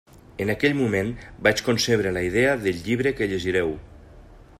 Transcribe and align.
En 0.43 0.51
aquell 0.53 0.73
moment 0.77 1.11
vaig 1.47 1.61
concebre 1.67 2.13
la 2.17 2.23
idea 2.29 2.57
del 2.65 2.81
llibre 2.87 3.13
que 3.21 3.29
llegireu. 3.35 3.71